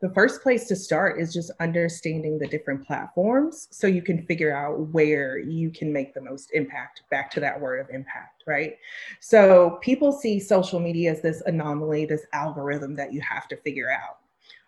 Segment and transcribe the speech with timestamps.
[0.00, 4.56] The first place to start is just understanding the different platforms so you can figure
[4.56, 7.02] out where you can make the most impact.
[7.10, 8.76] Back to that word of impact, right?
[9.18, 13.90] So people see social media as this anomaly, this algorithm that you have to figure
[13.90, 14.18] out,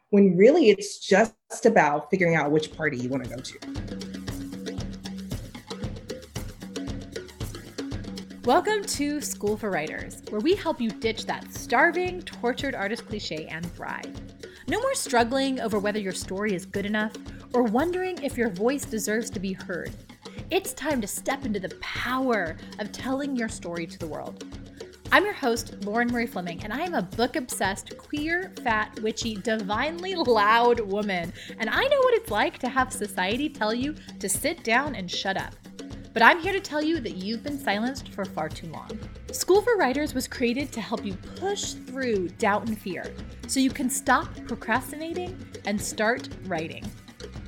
[0.09, 3.59] when really it's just about figuring out which party you want to go to.
[8.45, 13.47] Welcome to School for Writers, where we help you ditch that starving, tortured artist cliche
[13.47, 14.13] and thrive.
[14.71, 17.13] No more struggling over whether your story is good enough
[17.55, 19.91] or wondering if your voice deserves to be heard.
[20.49, 24.45] It's time to step into the power of telling your story to the world.
[25.11, 29.35] I'm your host, Lauren Marie Fleming, and I am a book obsessed, queer, fat, witchy,
[29.35, 31.33] divinely loud woman.
[31.59, 35.11] And I know what it's like to have society tell you to sit down and
[35.11, 35.57] shut up.
[36.13, 38.91] But I'm here to tell you that you've been silenced for far too long.
[39.31, 43.15] School for Writers was created to help you push through doubt and fear
[43.47, 46.85] so you can stop procrastinating and start writing.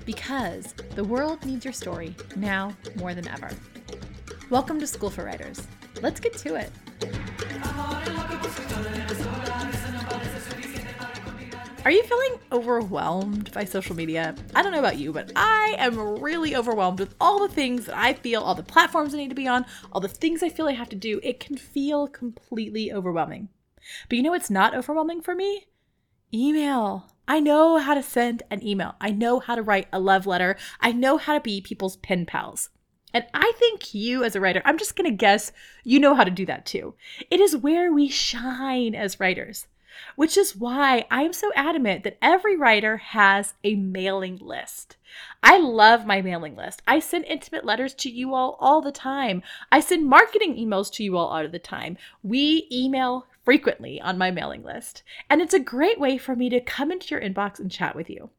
[0.06, 3.50] Because the world needs your story now more than ever.
[4.48, 5.66] Welcome to School for Writers.
[6.00, 6.70] Let's get to it.
[11.84, 14.36] Are you feeling overwhelmed by social media?
[14.54, 17.98] I don't know about you, but I am really overwhelmed with all the things that
[17.98, 20.68] I feel, all the platforms I need to be on, all the things I feel
[20.68, 21.18] I have to do.
[21.24, 23.48] It can feel completely overwhelming.
[24.08, 25.66] But you know what's not overwhelming for me?
[26.32, 27.10] Email.
[27.26, 28.94] I know how to send an email.
[29.00, 30.56] I know how to write a love letter.
[30.80, 32.68] I know how to be people's pen pals.
[33.12, 35.50] And I think you, as a writer, I'm just going to guess
[35.82, 36.94] you know how to do that too.
[37.28, 39.66] It is where we shine as writers
[40.16, 44.96] which is why I'm so adamant that every writer has a mailing list.
[45.42, 46.82] I love my mailing list.
[46.86, 49.42] I send intimate letters to you all all the time.
[49.70, 51.98] I send marketing emails to you all all the time.
[52.22, 56.60] We email frequently on my mailing list, and it's a great way for me to
[56.60, 58.30] come into your inbox and chat with you.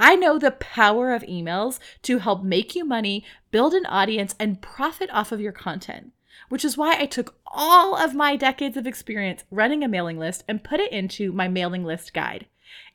[0.00, 4.60] I know the power of emails to help make you money, build an audience, and
[4.60, 6.12] profit off of your content
[6.48, 10.44] which is why I took all of my decades of experience running a mailing list
[10.48, 12.46] and put it into my mailing list guide.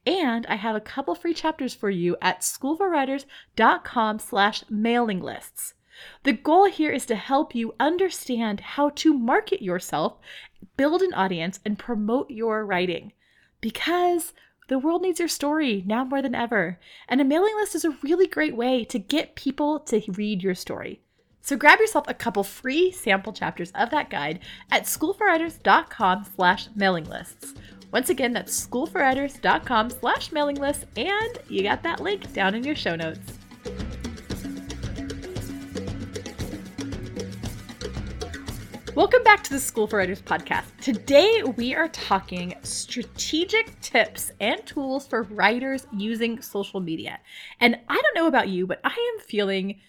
[0.05, 5.73] And I have a couple free chapters for you at schoolforwriters.com slash mailing lists.
[6.23, 10.17] The goal here is to help you understand how to market yourself,
[10.77, 13.13] build an audience, and promote your writing.
[13.61, 14.33] Because
[14.67, 16.79] the world needs your story now more than ever.
[17.07, 20.55] And a mailing list is a really great way to get people to read your
[20.55, 21.01] story.
[21.45, 24.39] So grab yourself a couple free sample chapters of that guide
[24.71, 27.53] at schoolforwriters.com slash mailing lists.
[27.91, 32.73] Once again, that's schoolforwriters.com slash mailing lists, and you got that link down in your
[32.73, 33.19] show notes.
[38.95, 40.63] Welcome back to the School for Writers podcast.
[40.81, 47.19] Today we are talking strategic tips and tools for writers using social media.
[47.59, 49.79] And I don't know about you, but I am feeling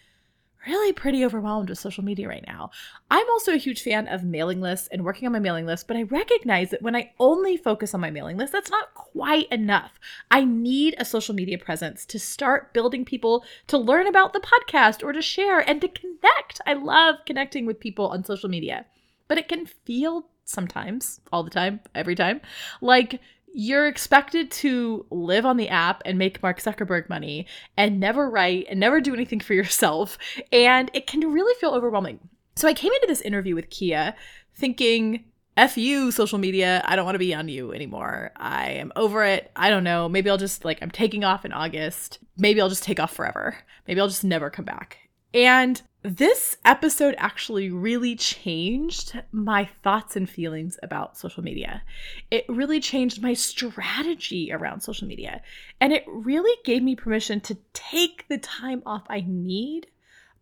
[0.66, 2.70] really pretty overwhelmed with social media right now.
[3.10, 5.96] I'm also a huge fan of mailing lists and working on my mailing list, but
[5.96, 9.92] I recognize that when I only focus on my mailing list, that's not quite enough.
[10.30, 15.02] I need a social media presence to start building people to learn about the podcast
[15.02, 16.60] or to share and to connect.
[16.66, 18.86] I love connecting with people on social media,
[19.28, 22.40] but it can feel sometimes, all the time, every time,
[22.80, 23.20] like
[23.58, 27.46] you're expected to live on the app and make Mark Zuckerberg money
[27.78, 30.18] and never write and never do anything for yourself.
[30.52, 32.20] And it can really feel overwhelming.
[32.54, 34.14] So I came into this interview with Kia
[34.54, 35.24] thinking,
[35.56, 36.82] F you, social media.
[36.84, 38.30] I don't want to be on you anymore.
[38.36, 39.50] I am over it.
[39.56, 40.06] I don't know.
[40.06, 42.18] Maybe I'll just, like, I'm taking off in August.
[42.36, 43.56] Maybe I'll just take off forever.
[43.88, 44.98] Maybe I'll just never come back.
[45.34, 51.82] And this episode actually really changed my thoughts and feelings about social media.
[52.30, 55.42] It really changed my strategy around social media.
[55.80, 59.88] And it really gave me permission to take the time off I need,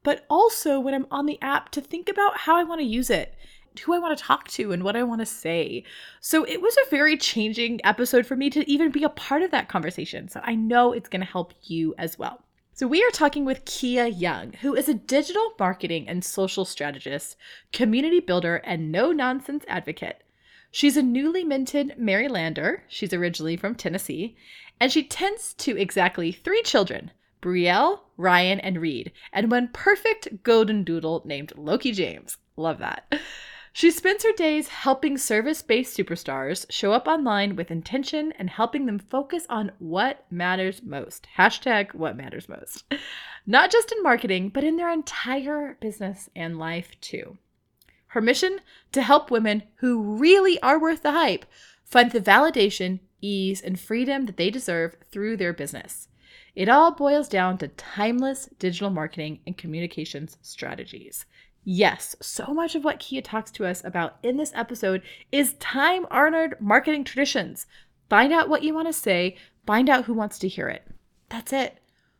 [0.03, 3.11] but also when I'm on the app to think about how I want to use
[3.11, 3.35] it
[3.81, 5.85] who I want to talk to and what I want to say.
[6.21, 9.51] So it was a very changing episode for me to even be a part of
[9.51, 10.29] that conversation.
[10.29, 12.43] So I know it's going to help you as well.
[12.77, 17.37] So, we are talking with Kia Young, who is a digital marketing and social strategist,
[17.73, 20.25] community builder, and no nonsense advocate.
[20.73, 22.81] She's a newly minted Marylander.
[22.89, 24.37] She's originally from Tennessee,
[24.81, 30.83] and she tends to exactly three children Brielle, Ryan, and Reed, and one perfect golden
[30.83, 32.39] doodle named Loki James.
[32.57, 33.21] Love that.
[33.77, 38.87] She spends her days helping service based superstars show up online with intention and helping
[38.87, 41.27] them focus on what matters most.
[41.37, 42.85] Hashtag what matters most.
[43.45, 47.37] Not just in marketing, but in their entire business and life too.
[48.07, 48.61] Her mission
[48.93, 51.45] to help women who really are worth the hype
[51.83, 56.07] find the validation, ease, and freedom that they deserve through their business.
[56.55, 61.27] It all boils down to timeless digital marketing and communications strategies.
[61.65, 65.03] Yes, so much of what Kia talks to us about in this episode
[65.33, 67.67] is time honored marketing traditions.
[68.11, 70.87] Find out what you want to say, find out who wants to hear it.
[71.31, 71.79] That's it.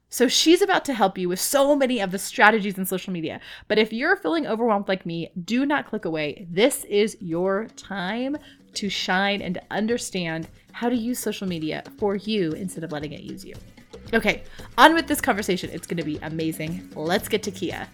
[0.09, 3.41] So she's about to help you with so many of the strategies in social media.
[3.69, 6.47] But if you're feeling overwhelmed like me, do not click away.
[6.51, 8.37] This is your time
[8.75, 13.13] to shine and to understand how to use social media for you instead of letting
[13.13, 13.55] it use you.
[14.15, 14.45] Okay,
[14.79, 15.69] on with this conversation.
[15.73, 16.91] It's going to be amazing.
[16.95, 17.89] Let's get to Kia.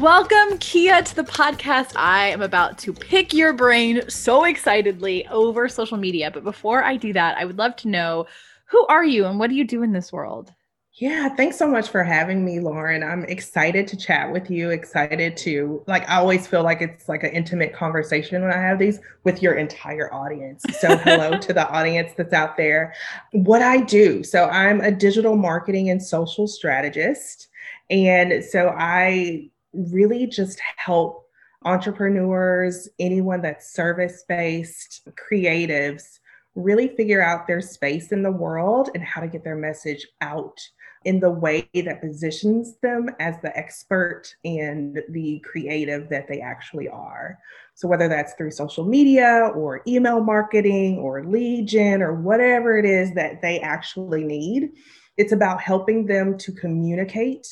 [0.00, 1.92] Welcome, Kia, to the podcast.
[1.94, 6.30] I am about to pick your brain so excitedly over social media.
[6.30, 8.24] But before I do that, I would love to know
[8.64, 10.54] who are you and what do you do in this world?
[10.94, 13.02] Yeah, thanks so much for having me, Lauren.
[13.02, 14.70] I'm excited to chat with you.
[14.70, 18.78] Excited to, like, I always feel like it's like an intimate conversation when I have
[18.78, 20.64] these with your entire audience.
[20.78, 22.94] So, hello to the audience that's out there.
[23.32, 27.48] What I do so, I'm a digital marketing and social strategist.
[27.90, 31.26] And so, I really just help
[31.64, 36.18] entrepreneurs, anyone that's service based, creatives,
[36.54, 40.58] really figure out their space in the world and how to get their message out
[41.04, 46.88] in the way that positions them as the expert and the creative that they actually
[46.88, 47.38] are.
[47.74, 52.84] So, whether that's through social media or email marketing or lead gen or whatever it
[52.84, 54.72] is that they actually need,
[55.16, 57.46] it's about helping them to communicate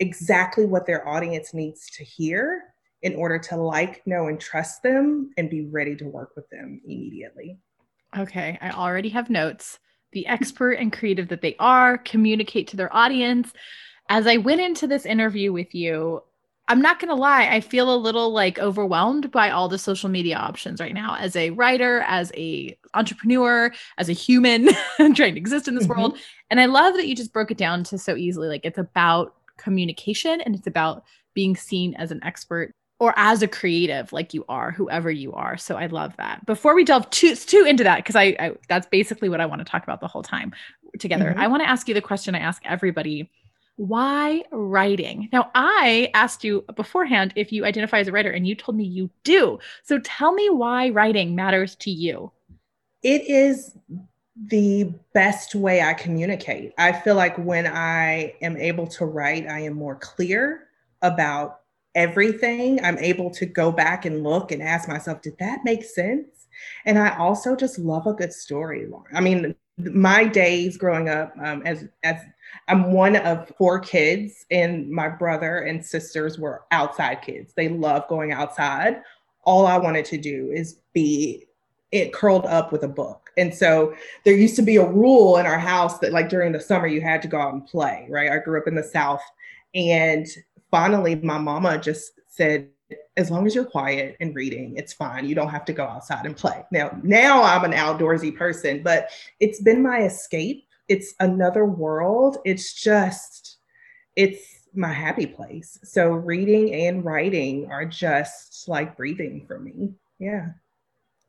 [0.00, 2.62] exactly what their audience needs to hear
[3.02, 6.80] in order to like, know, and trust them and be ready to work with them
[6.84, 7.58] immediately.
[8.16, 9.78] Okay, I already have notes.
[10.12, 13.52] The expert and creative that they are, communicate to their audience.
[14.08, 16.22] As I went into this interview with you,
[16.68, 20.08] I'm not going to lie, I feel a little like overwhelmed by all the social
[20.08, 25.36] media options right now as a writer, as a entrepreneur, as a human trying to
[25.36, 26.00] exist in this mm-hmm.
[26.00, 26.18] world.
[26.50, 29.34] And I love that you just broke it down to so easily like it's about
[29.58, 31.04] communication and it's about
[31.34, 35.56] being seen as an expert or as a creative like you are whoever you are.
[35.56, 36.46] So i love that.
[36.46, 39.60] Before we delve too, too into that because I, I, that's basically what i want
[39.60, 40.52] to talk about the whole time
[40.98, 41.40] together mm-hmm.
[41.40, 43.30] i want to ask you the question i ask everybody.
[43.76, 45.28] Why writing?
[45.32, 48.84] Now i asked you beforehand if you identify as a writer and you told me
[48.84, 49.58] you do.
[49.82, 52.30] So tell me why writing matters to you.
[53.02, 53.76] It is
[54.36, 56.72] the best way I communicate.
[56.78, 60.68] I feel like when I am able to write, I am more clear
[61.02, 61.60] about
[61.94, 62.82] everything.
[62.82, 66.48] I'm able to go back and look and ask myself, did that make sense?
[66.86, 68.86] And I also just love a good story.
[69.12, 72.16] I mean, my days growing up um, as as
[72.68, 77.54] I'm one of four kids, and my brother and sisters were outside kids.
[77.54, 79.02] They love going outside.
[79.44, 81.46] All I wanted to do is be
[81.90, 83.21] it curled up with a book.
[83.36, 83.94] And so
[84.24, 87.00] there used to be a rule in our house that like during the summer you
[87.00, 88.30] had to go out and play, right?
[88.30, 89.22] I grew up in the South.
[89.74, 90.26] And
[90.70, 92.68] finally my mama just said,
[93.16, 95.26] as long as you're quiet and reading, it's fine.
[95.26, 96.64] You don't have to go outside and play.
[96.72, 99.08] Now, now I'm an outdoorsy person, but
[99.40, 100.66] it's been my escape.
[100.88, 102.38] It's another world.
[102.44, 103.58] It's just,
[104.16, 105.78] it's my happy place.
[105.84, 109.94] So reading and writing are just like breathing for me.
[110.18, 110.48] Yeah.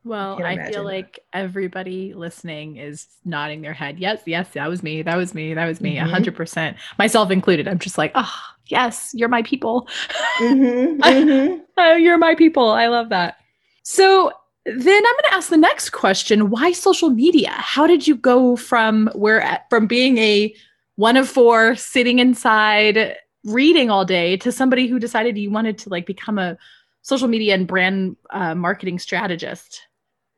[0.04, 3.98] Well, I, I feel like everybody listening is nodding their head.
[3.98, 5.00] Yes, yes, that was me.
[5.00, 5.54] That was me.
[5.54, 5.96] That was me.
[5.98, 7.66] A hundred percent, myself included.
[7.66, 9.88] I'm just like, oh, yes, you're my people.
[10.40, 11.62] Mm-hmm, mm-hmm.
[11.78, 12.68] oh, you're my people.
[12.68, 13.38] I love that.
[13.82, 14.30] So
[14.66, 17.52] then I'm going to ask the next question: Why social media?
[17.52, 20.54] How did you go from where from being a
[20.96, 25.88] one of four sitting inside reading all day to somebody who decided you wanted to
[25.88, 26.58] like become a
[27.00, 29.80] social media and brand uh, marketing strategist?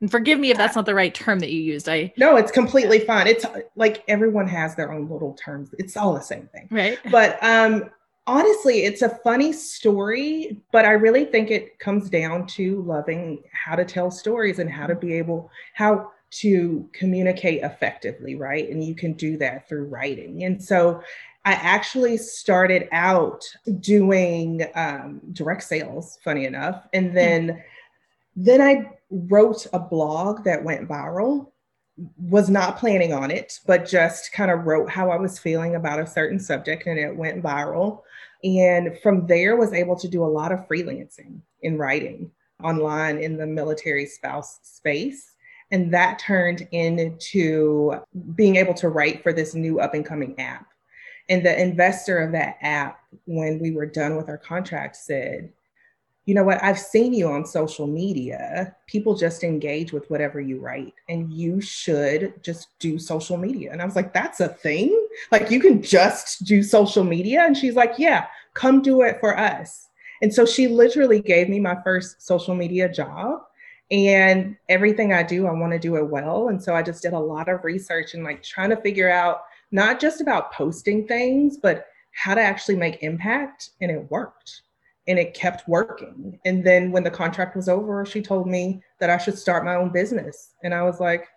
[0.01, 1.89] And forgive me if that's not the right term that you used.
[1.89, 3.27] I No, it's completely fine.
[3.27, 5.75] It's like everyone has their own little terms.
[5.79, 6.69] It's all the same thing.
[6.71, 6.99] Right.
[7.11, 7.91] But um
[8.27, 13.77] honestly, it's a funny story, but I really think it comes down to loving how
[13.77, 18.69] to tell stories and how to be able how to communicate effectively, right?
[18.69, 20.45] And you can do that through writing.
[20.45, 21.01] And so
[21.45, 23.45] I actually started out
[23.79, 26.87] doing um, direct sales, funny enough.
[26.93, 27.61] And then mm-hmm
[28.37, 31.53] then I wrote a blog that went viral.
[32.19, 35.99] Was not planning on it, but just kind of wrote how I was feeling about
[35.99, 38.03] a certain subject and it went viral.
[38.45, 42.31] And from there was able to do a lot of freelancing in writing
[42.63, 45.33] online in the military spouse space.
[45.71, 47.95] And that turned into
[48.35, 50.67] being able to write for this new up and coming app.
[51.29, 55.51] And the investor of that app, when we were done with our contract, said,
[56.27, 58.75] you know what, I've seen you on social media.
[58.89, 63.71] People just engage with whatever you write, and you should just do social media.
[63.73, 65.09] And I was like, that's a thing?
[65.31, 67.45] Like, you can just do social media?
[67.45, 69.89] And she's like, yeah, come do it for us.
[70.21, 73.43] And so she literally gave me my first social media job.
[73.93, 76.49] And everything I do, I want to do it well.
[76.49, 79.43] And so I just did a lot of research and like trying to figure out
[79.71, 83.71] not just about posting things, but how to actually make impact.
[83.81, 84.63] And it worked
[85.09, 86.39] and it kept working.
[86.45, 89.77] And then when the contract was over, she told me that I should start my
[89.77, 90.55] own business.
[90.65, 91.29] And I was like,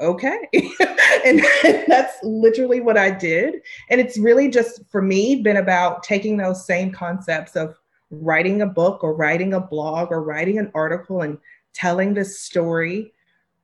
[0.00, 0.48] okay.
[1.24, 1.42] and
[1.88, 3.56] that's literally what I did.
[3.90, 7.76] And it's really just for me been about taking those same concepts of
[8.10, 11.38] writing a book or writing a blog or writing an article and
[11.74, 13.12] telling this story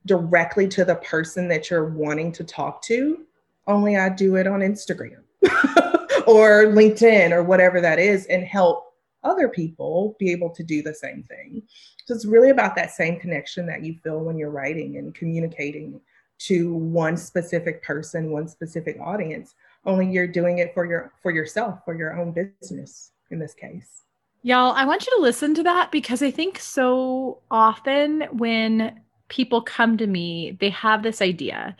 [0.05, 3.25] directly to the person that you're wanting to talk to.
[3.67, 5.23] Only I do it on Instagram
[6.27, 8.84] or LinkedIn or whatever that is and help
[9.25, 11.63] other people be able to do the same thing.
[12.05, 15.99] So it's really about that same connection that you feel when you're writing and communicating
[16.37, 19.55] to one specific person, one specific audience.
[19.85, 24.03] Only you're doing it for your for yourself, for your own business in this case.
[24.43, 29.61] Y'all, I want you to listen to that because I think so often when people
[29.61, 31.75] come to me, they have this idea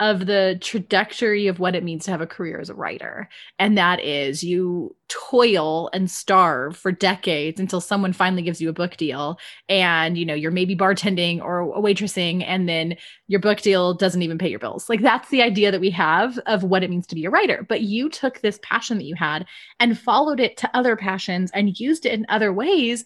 [0.00, 3.28] of the trajectory of what it means to have a career as a writer.
[3.60, 8.72] And that is you toil and starve for decades until someone finally gives you a
[8.72, 12.96] book deal and you know you're maybe bartending or waitressing and then
[13.28, 14.88] your book deal doesn't even pay your bills.
[14.88, 17.64] Like that's the idea that we have of what it means to be a writer.
[17.68, 19.46] But you took this passion that you had
[19.78, 23.04] and followed it to other passions and used it in other ways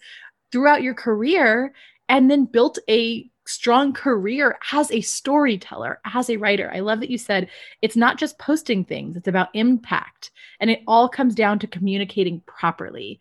[0.51, 1.71] throughout your career
[2.07, 6.71] and then built a strong career as a storyteller, as a writer.
[6.73, 7.49] I love that you said
[7.81, 10.31] it's not just posting things, it's about impact.
[10.59, 13.19] And it all comes down to communicating properly.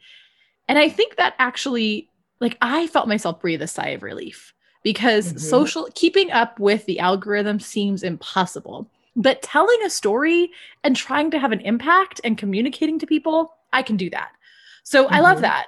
[0.69, 5.29] And I think that actually, like, I felt myself breathe a sigh of relief because
[5.29, 5.39] mm-hmm.
[5.39, 8.91] social keeping up with the algorithm seems impossible.
[9.17, 10.51] But telling a story
[10.85, 14.31] and trying to have an impact and communicating to people, I can do that.
[14.85, 15.15] So mm-hmm.
[15.15, 15.43] I love mm-hmm.
[15.43, 15.67] that.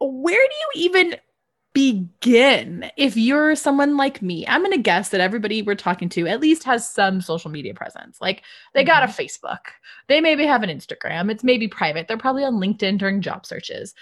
[0.00, 1.16] Where do you even
[1.74, 2.88] begin.
[2.96, 6.40] If you're someone like me i'm going to guess that everybody we're talking to at
[6.40, 8.18] least has some social media presence.
[8.20, 8.86] Like they mm-hmm.
[8.86, 9.20] got a mm-hmm.
[9.20, 9.58] facebook.
[10.08, 11.30] They maybe have an instagram.
[11.30, 12.08] It's maybe private.
[12.08, 13.94] They're probably on linkedin during job searches.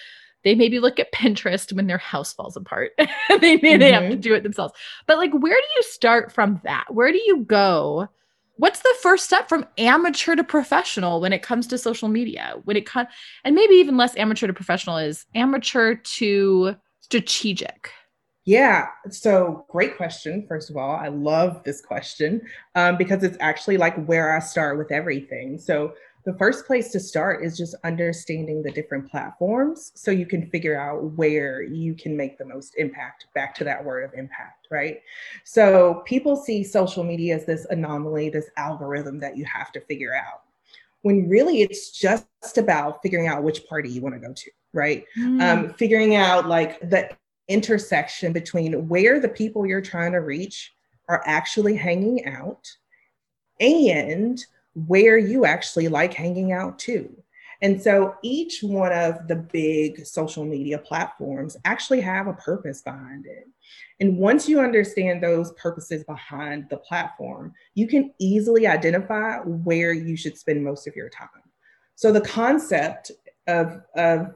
[0.44, 2.92] They maybe look at pinterest when their house falls apart.
[3.40, 3.78] They may mm-hmm.
[3.80, 4.20] they have to mm-hmm.
[4.20, 4.74] do it themselves.
[5.06, 6.84] But like where do you start from that?
[6.90, 8.08] Where do you go?
[8.56, 12.56] What's the first step from amateur to professional when it comes to social media?
[12.64, 13.08] When it comes
[13.44, 17.90] and maybe even less amateur to professional is amateur to strategic?
[18.44, 18.88] Yeah.
[19.10, 20.46] So, great question.
[20.48, 22.40] First of all, I love this question
[22.74, 25.58] um, because it's actually like where I start with everything.
[25.58, 25.94] So,
[26.24, 30.78] the first place to start is just understanding the different platforms so you can figure
[30.78, 35.00] out where you can make the most impact back to that word of impact right
[35.44, 40.14] so people see social media as this anomaly this algorithm that you have to figure
[40.14, 40.42] out
[41.02, 45.04] when really it's just about figuring out which party you want to go to right?
[45.18, 45.42] Mm.
[45.42, 47.10] Um, figuring out like the
[47.48, 50.72] intersection between where the people you're trying to reach
[51.08, 52.70] are actually hanging out
[53.60, 57.14] and where you actually like hanging out too.
[57.60, 63.26] And so each one of the big social media platforms actually have a purpose behind
[63.26, 63.46] it.
[64.00, 70.16] And once you understand those purposes behind the platform, you can easily identify where you
[70.16, 71.28] should spend most of your time.
[71.94, 73.12] So the concept
[73.46, 74.34] of, of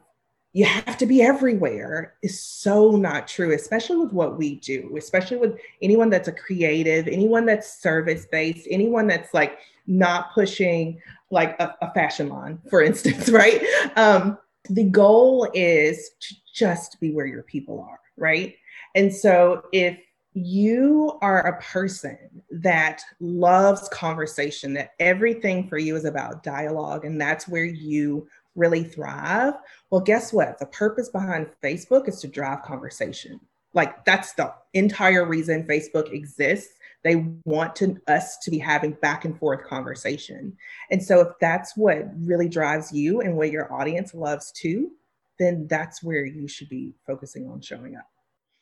[0.57, 5.37] you have to be everywhere is so not true, especially with what we do, especially
[5.37, 10.99] with anyone that's a creative, anyone that's service based, anyone that's like not pushing
[11.31, 13.63] like a, a fashion line, for instance, right?
[13.97, 14.39] Um,
[14.71, 18.55] the goal is to just be where your people are, right?
[18.95, 19.99] And so if
[20.33, 22.17] you are a person
[22.51, 28.85] that loves conversation, that everything for you is about dialogue, and that's where you really
[28.85, 29.55] thrive,
[29.91, 30.59] well, guess what?
[30.59, 33.41] The purpose behind Facebook is to drive conversation.
[33.75, 36.75] Like that's the entire reason Facebook exists.
[37.05, 40.57] They want to, us to be having back and forth conversation.
[40.91, 44.91] And so if that's what really drives you and what your audience loves too,
[45.39, 48.09] then that's where you should be focusing on showing up.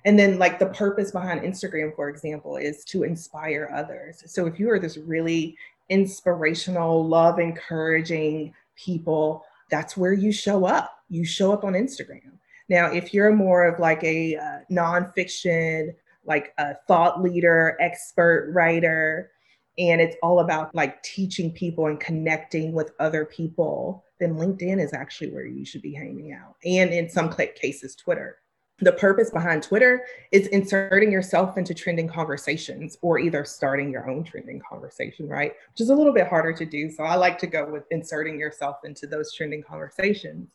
[0.05, 4.23] And then, like the purpose behind Instagram, for example, is to inspire others.
[4.27, 5.57] So if you are this really
[5.89, 11.01] inspirational, love encouraging people, that's where you show up.
[11.09, 12.39] You show up on Instagram.
[12.69, 19.33] Now, if you're more of like a uh, nonfiction, like a thought leader, expert writer,
[19.77, 24.95] and it's all about like teaching people and connecting with other people, then LinkedIn is
[24.95, 26.55] actually where you should be hanging out.
[26.65, 28.39] And in some cases, Twitter.
[28.81, 34.25] The purpose behind Twitter is inserting yourself into trending conversations or either starting your own
[34.25, 35.53] trending conversation, right?
[35.71, 36.91] Which is a little bit harder to do.
[36.91, 40.49] So I like to go with inserting yourself into those trending conversations.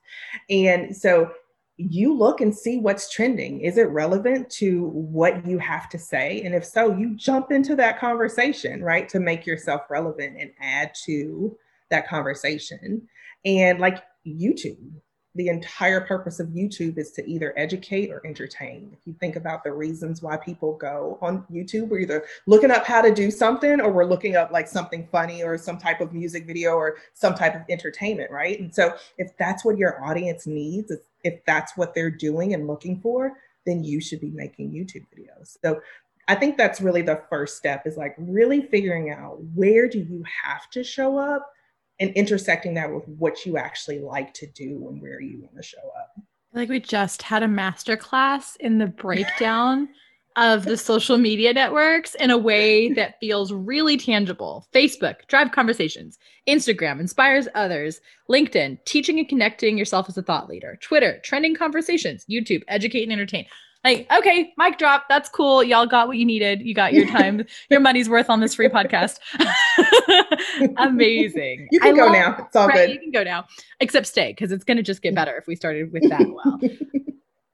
[0.49, 1.31] And so
[1.77, 3.61] you look and see what's trending.
[3.61, 6.41] Is it relevant to what you have to say?
[6.41, 9.07] And if so, you jump into that conversation, right?
[9.09, 11.57] To make yourself relevant and add to
[11.89, 13.07] that conversation.
[13.45, 14.91] And like YouTube,
[15.35, 18.89] the entire purpose of YouTube is to either educate or entertain.
[18.91, 22.85] If you think about the reasons why people go on YouTube, we're either looking up
[22.85, 26.13] how to do something or we're looking up like something funny or some type of
[26.13, 28.59] music video or some type of entertainment, right?
[28.59, 30.91] And so if that's what your audience needs,
[31.23, 33.33] if that's what they're doing and looking for,
[33.65, 35.57] then you should be making YouTube videos.
[35.61, 35.79] So
[36.27, 40.23] I think that's really the first step is like really figuring out where do you
[40.43, 41.51] have to show up
[41.99, 45.63] and intersecting that with what you actually like to do and where you want to
[45.63, 46.15] show up.
[46.53, 49.89] Like we just had a master class in the breakdown
[50.35, 54.67] of the social media networks in a way that feels really tangible.
[54.73, 56.17] Facebook, drive conversations.
[56.47, 57.99] Instagram inspires others.
[58.29, 60.77] LinkedIn, teaching and connecting yourself as a thought leader.
[60.81, 62.25] Twitter, trending conversations.
[62.29, 63.45] YouTube, educate and entertain
[63.83, 65.05] like okay mic drop.
[65.07, 65.63] That's cool.
[65.63, 66.61] Y'all got what you needed.
[66.61, 67.45] You got your time.
[67.69, 69.19] Your money's worth on this free podcast.
[70.77, 71.67] Amazing.
[71.71, 72.45] You can I go love, now.
[72.45, 72.89] It's all right, good.
[72.91, 73.45] you can go now.
[73.79, 76.59] Except stay because it's going to just get better if we started with that well.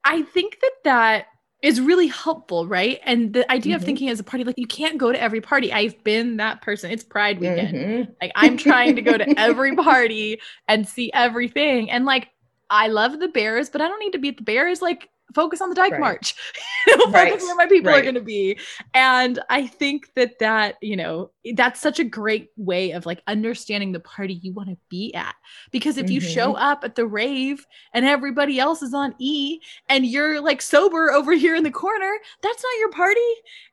[0.04, 1.26] I think that that
[1.62, 3.00] is really helpful right?
[3.04, 3.82] And the idea mm-hmm.
[3.82, 5.72] of thinking as a party like you can't go to every party.
[5.72, 6.90] I've been that person.
[6.90, 7.76] It's pride weekend.
[7.76, 8.12] Mm-hmm.
[8.20, 11.90] like i'm trying to go to every party and see everything.
[11.90, 12.28] And like
[12.68, 14.82] I love the Bears, but I don't need to be at the Bears.
[14.82, 16.00] Like focus on the Dyke right.
[16.00, 16.34] March.
[17.08, 17.30] right.
[17.30, 18.00] Focus where my people right.
[18.00, 18.58] are going to be.
[18.94, 23.92] And I think that that, you know, that's such a great way of like understanding
[23.92, 25.34] the party you want to be at.
[25.70, 26.12] Because if mm-hmm.
[26.12, 30.62] you show up at the rave and everybody else is on E and you're like
[30.62, 33.20] sober over here in the corner, that's not your party.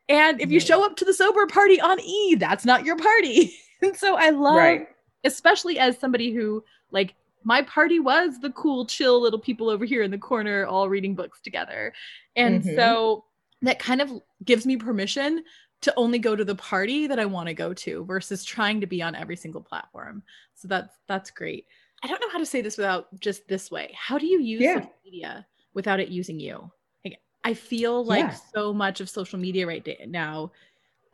[0.10, 3.56] And if you show up to the sober party on E, that's not your party.
[3.82, 4.82] and so I love,
[5.24, 10.04] especially as somebody who like my party was the cool, chill little people over here
[10.04, 11.94] in the corner, all reading books together.
[12.36, 12.76] And mm-hmm.
[12.76, 13.26] so
[13.62, 14.12] that kind of
[14.44, 15.44] gives me permission
[15.82, 18.88] to only go to the party that I want to go to versus trying to
[18.88, 20.24] be on every single platform.
[20.56, 21.66] So that's that's great.
[22.04, 23.94] I don't know how to say this without just this way.
[23.98, 24.76] How do you use yeah.
[24.76, 26.72] social media without it using you?
[27.04, 28.38] Like, I feel like yeah.
[28.54, 30.52] so much of social media right now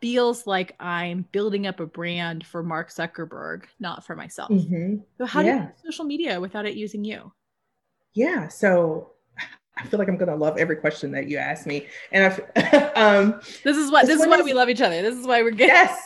[0.01, 4.49] feels like I'm building up a brand for Mark Zuckerberg, not for myself.
[4.49, 4.97] Mm-hmm.
[5.17, 5.57] So, how yeah.
[5.57, 7.31] do you social media without it using you?
[8.13, 8.47] Yeah.
[8.47, 9.11] So,
[9.77, 12.81] I feel like I'm gonna love every question that you ask me, and I.
[12.95, 15.01] um, this is what this is why we love each other.
[15.01, 15.67] This is why we're good.
[15.67, 16.01] Yes.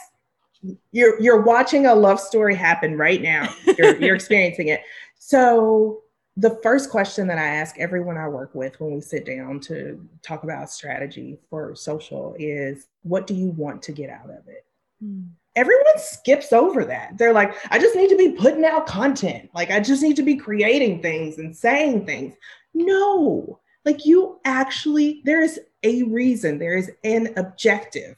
[0.92, 3.52] You're you're watching a love story happen right now.
[3.76, 4.80] You're you're experiencing it.
[5.18, 6.03] So
[6.36, 10.04] the first question that I ask everyone I work with when we sit down to
[10.22, 14.66] talk about strategy for social is what do you want to get out of it?
[15.02, 15.28] Mm.
[15.54, 17.16] Everyone skips over that.
[17.16, 19.48] They're like, I just need to be putting out content.
[19.54, 22.34] Like, I just need to be creating things and saying things.
[22.74, 28.16] No, like, you actually, there is a reason, there is an objective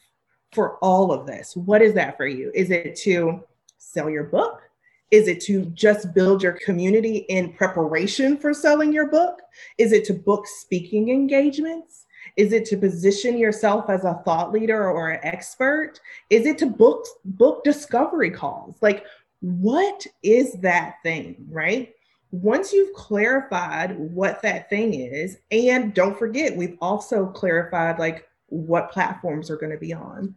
[0.52, 1.54] for all of this.
[1.54, 2.50] What is that for you?
[2.54, 3.44] Is it to
[3.76, 4.62] sell your book?
[5.10, 9.40] Is it to just build your community in preparation for selling your book?
[9.78, 12.06] Is it to book speaking engagements?
[12.36, 16.00] Is it to position yourself as a thought leader or an expert?
[16.28, 18.76] Is it to book book discovery calls?
[18.82, 19.04] Like
[19.40, 21.92] what is that thing, right?
[22.32, 28.90] Once you've clarified what that thing is, and don't forget, we've also clarified like what
[28.90, 30.34] platforms are going to be on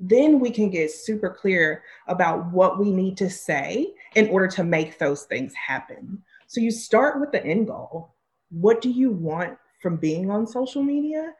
[0.00, 4.64] then we can get super clear about what we need to say in order to
[4.64, 6.22] make those things happen.
[6.46, 8.14] So you start with the end goal.
[8.50, 11.34] What do you want from being on social media?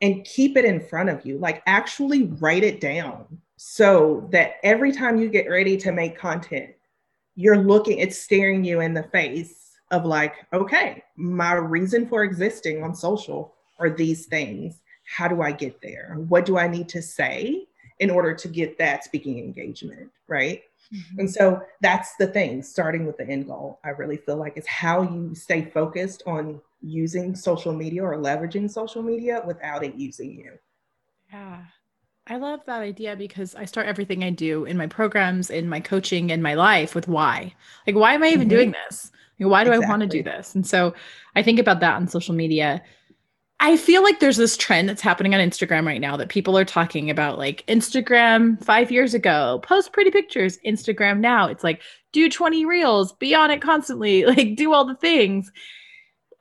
[0.00, 1.38] And keep it in front of you.
[1.38, 6.70] Like actually write it down so that every time you get ready to make content,
[7.36, 12.82] you're looking, it's staring you in the face of like, okay, my reason for existing
[12.82, 14.80] on social are these things.
[15.06, 16.16] How do I get there?
[16.28, 17.66] What do I need to say?
[18.00, 20.62] In order to get that speaking engagement, right?
[20.92, 21.20] Mm-hmm.
[21.20, 24.66] And so that's the thing, starting with the end goal, I really feel like is
[24.66, 30.36] how you stay focused on using social media or leveraging social media without it using
[30.36, 30.52] you.
[31.32, 31.62] Yeah.
[32.26, 35.80] I love that idea because I start everything I do in my programs, in my
[35.80, 37.54] coaching, in my life with why.
[37.86, 38.48] Like, why am I even mm-hmm.
[38.48, 39.12] doing this?
[39.38, 39.86] Like, why do exactly.
[39.86, 40.54] I want to do this?
[40.54, 40.94] And so
[41.36, 42.82] I think about that on social media
[43.64, 46.66] I feel like there's this trend that's happening on Instagram right now that people are
[46.66, 50.58] talking about like Instagram five years ago, post pretty pictures.
[50.66, 51.80] Instagram now, it's like
[52.12, 55.50] do 20 reels, be on it constantly, like do all the things.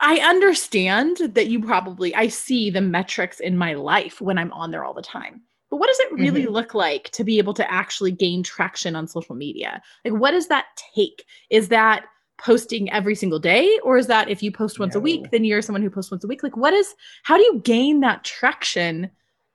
[0.01, 4.71] I understand that you probably I see the metrics in my life when I'm on
[4.71, 5.43] there all the time.
[5.69, 6.51] But what does it really mm-hmm.
[6.51, 9.81] look like to be able to actually gain traction on social media?
[10.03, 11.23] Like what does that take?
[11.49, 12.03] Is that
[12.37, 14.99] posting every single day or is that if you post once no.
[14.99, 16.43] a week then you're someone who posts once a week?
[16.43, 16.93] Like what is
[17.23, 19.09] how do you gain that traction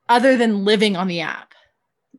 [0.08, 1.54] other than living on the app?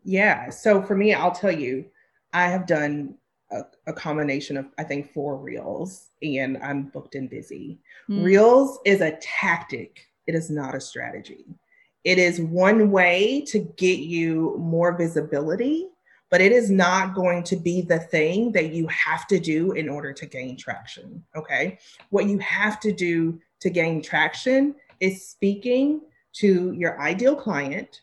[0.03, 0.49] Yeah.
[0.49, 1.85] So for me, I'll tell you,
[2.33, 3.15] I have done
[3.51, 7.79] a, a, combination of I think four reels and I'm booked and busy.
[8.09, 8.23] Mm.
[8.23, 10.07] Reels is a tactic.
[10.27, 11.45] It is not a strategy.
[12.03, 15.87] It is one way to get you more visibility,
[16.29, 19.89] but it is not going to be the thing that you have to do in
[19.89, 21.23] order to gain traction.
[21.35, 21.79] Okay.
[22.09, 26.01] What you have to do to gain traction is speaking
[26.33, 28.01] to your ideal client,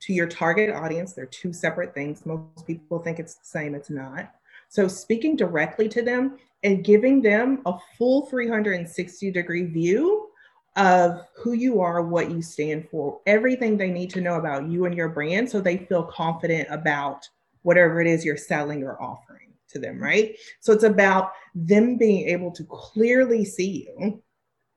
[0.00, 1.12] to your target audience.
[1.12, 2.24] They're two separate things.
[2.24, 4.32] Most people think it's the same, it's not.
[4.68, 10.28] So, speaking directly to them and giving them a full 360 degree view
[10.76, 14.84] of who you are, what you stand for, everything they need to know about you
[14.84, 17.28] and your brand so they feel confident about
[17.62, 20.36] whatever it is you're selling or offering to them, right?
[20.60, 24.22] So, it's about them being able to clearly see you.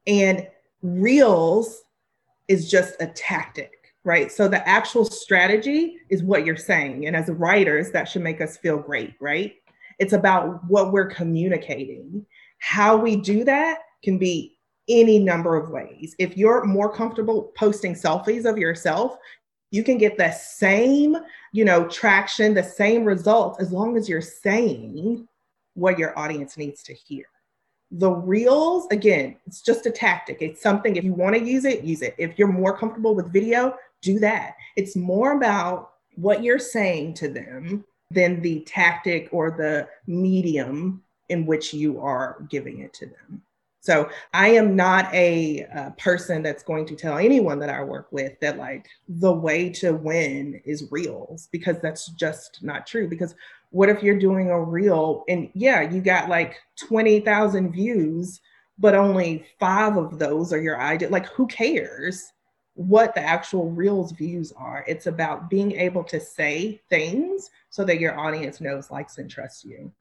[0.07, 0.47] And
[0.81, 1.83] Reels
[2.47, 4.31] is just a tactic right?
[4.31, 7.05] So the actual strategy is what you're saying.
[7.05, 9.55] And as writers, that should make us feel great, right?
[9.99, 12.25] It's about what we're communicating.
[12.59, 16.15] How we do that can be any number of ways.
[16.17, 19.17] If you're more comfortable posting selfies of yourself,
[19.71, 21.17] you can get the same,
[21.53, 25.27] you know, traction, the same results as long as you're saying
[25.73, 27.25] what your audience needs to hear.
[27.91, 30.37] The reels, again, it's just a tactic.
[30.41, 32.15] It's something, if you want to use it, use it.
[32.17, 34.55] If you're more comfortable with video, do that.
[34.75, 41.45] It's more about what you're saying to them than the tactic or the medium in
[41.45, 43.41] which you are giving it to them.
[43.81, 48.07] So I am not a, a, person that's going to tell anyone that I work
[48.11, 53.09] with that like the way to win is reels because that's just not true.
[53.09, 53.33] Because
[53.71, 58.39] what if you're doing a reel and yeah, you got like 20,000 views,
[58.77, 61.09] but only five of those are your idea?
[61.09, 62.31] Like who cares?
[62.75, 64.85] what the actual reels views are.
[64.87, 69.65] It's about being able to say things so that your audience knows, likes, and trusts
[69.65, 69.91] you.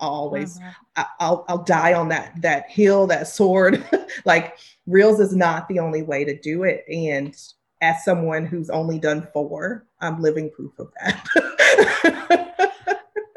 [0.00, 0.72] Always, uh-huh.
[0.96, 3.84] I, I'll I'll die on that that hill, that sword.
[4.24, 4.56] like
[4.86, 6.84] reels is not the only way to do it.
[6.88, 7.36] And
[7.80, 12.72] as someone who's only done four, I'm living proof of that.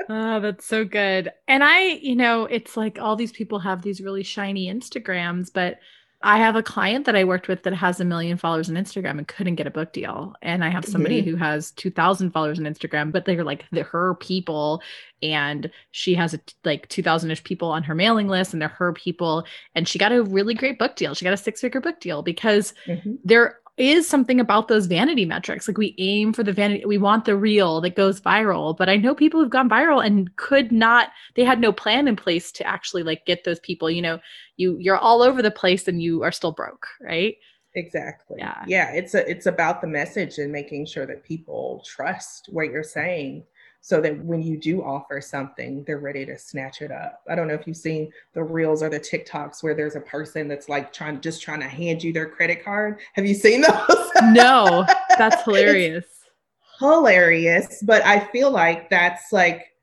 [0.10, 1.32] oh, that's so good.
[1.48, 5.80] And I, you know, it's like all these people have these really shiny Instagrams, but
[6.24, 9.18] I have a client that I worked with that has a million followers on Instagram
[9.18, 10.36] and couldn't get a book deal.
[10.42, 11.32] And I have somebody mm-hmm.
[11.32, 14.82] who has 2,000 followers on Instagram, but they're like the, her people.
[15.24, 18.94] And she has a, like 2,000 ish people on her mailing list and they're her
[18.94, 19.46] people.
[19.74, 21.16] And she got a really great book deal.
[21.16, 23.16] She got a six figure book deal because mm-hmm.
[23.24, 25.68] they're is something about those vanity metrics.
[25.68, 28.76] Like we aim for the vanity, we want the reel that goes viral.
[28.78, 32.16] But I know people who've gone viral and could not, they had no plan in
[32.16, 33.90] place to actually like get those people.
[33.90, 34.20] You know,
[34.58, 37.36] you you're all over the place and you are still broke, right?
[37.74, 38.38] Exactly.
[38.40, 38.64] Yeah.
[38.68, 38.92] Yeah.
[38.92, 43.46] It's a it's about the message and making sure that people trust what you're saying
[43.82, 47.24] so that when you do offer something, they're ready to snatch it up.
[47.28, 50.48] I don't know if you've seen the reels or the TikToks where there's a person
[50.48, 53.00] that's like trying just trying to hand you their credit card.
[53.14, 54.12] Have you seen those?
[54.26, 54.86] no,
[55.18, 56.06] that's hilarious.
[56.80, 59.74] hilarious, but I feel like that's like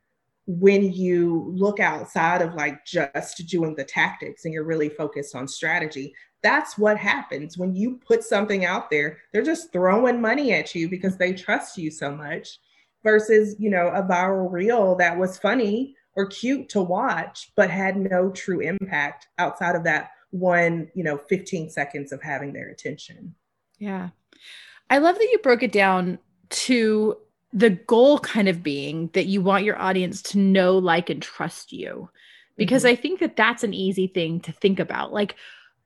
[0.47, 5.49] when you look outside of like just doing the tactics and you're really focused on
[5.49, 9.19] strategy, that's what happens when you put something out there.
[9.33, 12.61] They're just throwing money at you because they trust you so much
[13.03, 17.97] versus, you know, a viral reel that was funny or cute to watch, but had
[17.97, 23.35] no true impact outside of that one, you know, 15 seconds of having their attention.
[23.79, 24.11] Yeah.
[24.91, 26.19] I love that you broke it down
[26.51, 27.17] to
[27.53, 31.73] the goal kind of being that you want your audience to know, like, and trust
[31.73, 32.11] you.
[32.57, 32.93] Because mm-hmm.
[32.93, 35.13] I think that that's an easy thing to think about.
[35.13, 35.37] Like,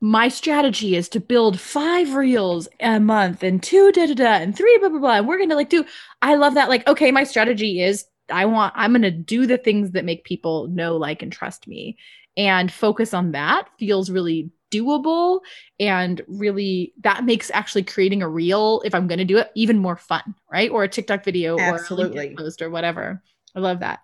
[0.03, 4.55] my strategy is to build five reels a month and two da da da and
[4.55, 5.13] three blah blah blah.
[5.19, 5.85] And we're gonna like do.
[6.21, 6.69] I love that.
[6.69, 10.67] Like, okay, my strategy is I want I'm gonna do the things that make people
[10.67, 11.97] know, like, and trust me,
[12.37, 15.41] and focus on that feels really doable
[15.79, 19.79] and really that makes actually creating a reel if i'm going to do it even
[19.79, 22.29] more fun right or a tiktok video Absolutely.
[22.29, 23.23] or a post or whatever
[23.55, 24.01] i love that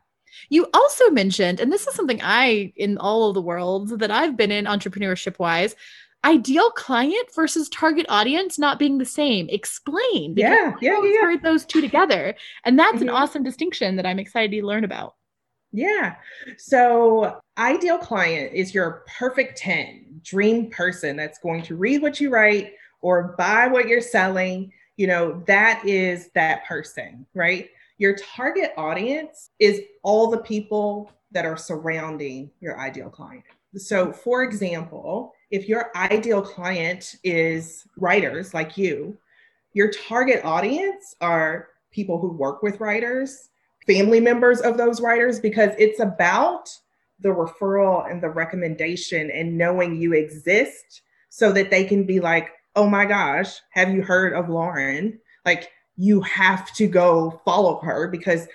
[0.48, 4.37] you also mentioned, and this is something I, in all of the worlds that I've
[4.37, 5.74] been in entrepreneurship wise,
[6.24, 9.48] ideal client versus target audience not being the same.
[9.48, 10.35] Explain.
[10.37, 11.20] Yeah, yeah, yeah.
[11.20, 13.05] Heard those two together, and that's mm-hmm.
[13.05, 15.14] an awesome distinction that I'm excited to learn about.
[15.72, 16.14] Yeah.
[16.57, 22.31] So, ideal client is your perfect 10 dream person that's going to read what you
[22.31, 27.70] write or buy what you're selling, you know, that is that person, right?
[27.98, 33.44] Your target audience is all the people that are surrounding your ideal client.
[33.76, 39.18] So, for example, if your ideal client is writers like you,
[39.72, 43.50] your target audience are people who work with writers,
[43.87, 46.68] family members of those writers, because it's about
[47.20, 52.50] the referral and the recommendation and knowing you exist so that they can be like,
[52.76, 55.18] oh my gosh, have you heard of Lauren?
[55.44, 58.46] Like, you have to go follow her because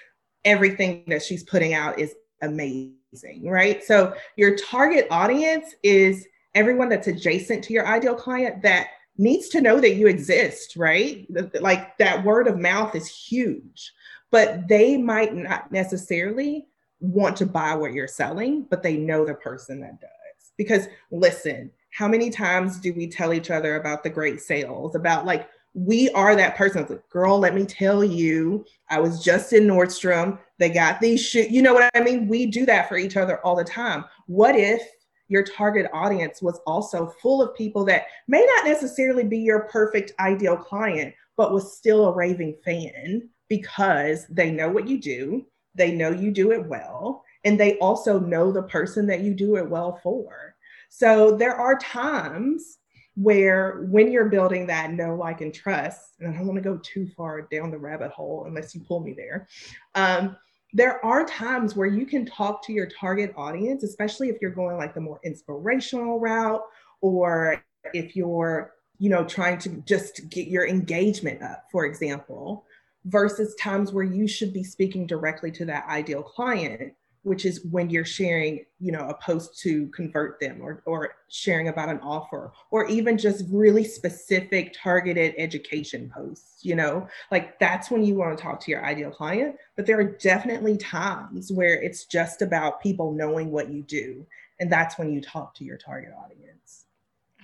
[0.45, 3.83] everything that she's putting out is amazing, right?
[3.83, 6.25] So, your target audience is
[6.55, 11.27] everyone that's adjacent to your ideal client that needs to know that you exist, right?
[11.59, 13.91] Like, that word of mouth is huge,
[14.31, 16.65] but they might not necessarily
[17.01, 20.09] want to buy what you're selling, but they know the person that does.
[20.57, 25.25] Because listen, how many times do we tell each other about the great sales, about
[25.25, 26.85] like, we are that person.
[26.87, 30.37] like, girl, let me tell you, I was just in Nordstrom.
[30.59, 31.49] They got these shit.
[31.49, 32.27] You know what I mean?
[32.27, 34.05] We do that for each other all the time.
[34.27, 34.81] What if
[35.29, 40.11] your target audience was also full of people that may not necessarily be your perfect
[40.19, 45.91] ideal client, but was still a raving fan because they know what you do, they
[45.91, 49.67] know you do it well, and they also know the person that you do it
[49.67, 50.55] well for.
[50.89, 52.77] So there are times
[53.15, 56.77] where when you're building that know, like, and trust, and I don't want to go
[56.77, 59.47] too far down the rabbit hole unless you pull me there.
[59.95, 60.35] Um,
[60.73, 64.77] there are times where you can talk to your target audience, especially if you're going
[64.77, 66.61] like the more inspirational route
[67.01, 72.65] or if you're, you know, trying to just get your engagement up, for example
[73.05, 76.93] versus times where you should be speaking directly to that ideal client
[77.23, 81.69] which is when you're sharing you know a post to convert them or, or sharing
[81.69, 87.05] about an offer or even just really specific targeted education posts you know?
[87.29, 90.77] Like that's when you want to talk to your ideal client but there are definitely
[90.77, 94.25] times where it's just about people knowing what you do
[94.59, 96.85] and that's when you talk to your target audience.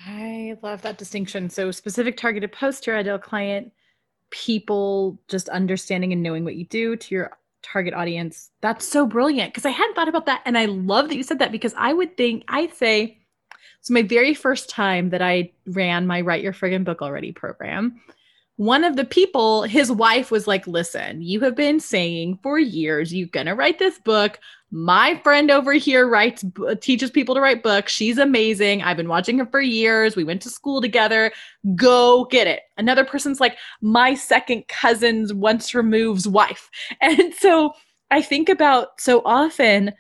[0.06, 1.50] I love that distinction.
[1.50, 3.74] So specific targeted post to your ideal client
[4.32, 8.50] people just understanding and knowing what you do to your target audience.
[8.62, 10.42] That's so brilliant because I hadn't thought about that.
[10.46, 13.18] And I love that you said that because I would think, I'd say,
[13.82, 18.02] so my very first time that I ran my Write Your Friggin' Book Already program,
[18.58, 23.14] one of the people, his wife was like, Listen, you have been saying for years
[23.14, 24.40] you're going to write this book.
[24.72, 26.46] My friend over here writes,
[26.82, 27.92] teaches people to write books.
[27.92, 28.84] She's amazing.
[28.84, 30.16] I've been watching her for years.
[30.16, 31.32] We went to school together.
[31.76, 32.62] Go get it.
[32.78, 36.70] Another person's like, My second cousin's once removes wife.
[37.02, 37.74] And so
[38.12, 39.94] I think about so often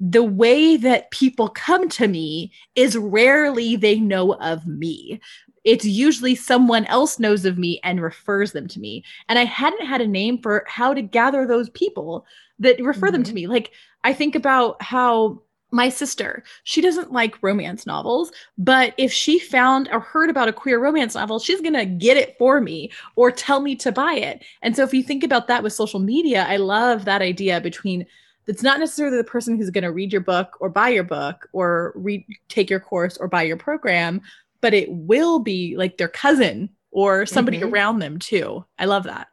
[0.00, 5.20] the way that people come to me is rarely they know of me
[5.64, 9.04] it's usually someone else knows of me and refers them to me.
[9.28, 12.24] And I hadn't had a name for how to gather those people
[12.58, 13.12] that refer mm-hmm.
[13.12, 13.34] them to mm-hmm.
[13.34, 13.46] me.
[13.46, 13.72] Like
[14.04, 19.88] I think about how my sister, she doesn't like romance novels, but if she found
[19.92, 23.30] or heard about a queer romance novel, she's going to get it for me or
[23.30, 24.42] tell me to buy it.
[24.62, 28.06] And so if you think about that with social media, I love that idea between
[28.46, 31.46] it's not necessarily the person who's going to read your book or buy your book
[31.52, 34.22] or read take your course or buy your program,
[34.62, 37.74] but it will be like their cousin or somebody mm-hmm.
[37.74, 38.64] around them too.
[38.78, 39.28] I love that.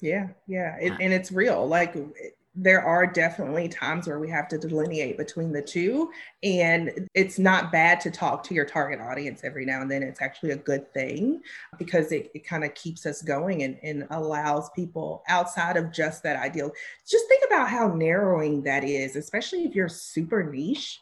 [0.00, 0.76] Yeah, yeah.
[0.78, 1.66] It, and it's real.
[1.66, 1.96] Like
[2.54, 6.10] there are definitely times where we have to delineate between the two.
[6.42, 10.02] And it's not bad to talk to your target audience every now and then.
[10.02, 11.40] It's actually a good thing
[11.78, 16.22] because it, it kind of keeps us going and, and allows people outside of just
[16.24, 16.70] that ideal.
[17.08, 21.00] Just think about how narrowing that is, especially if you're super niche